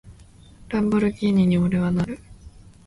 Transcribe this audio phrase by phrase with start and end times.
[0.69, 2.17] ランボルギーニに、俺はなる！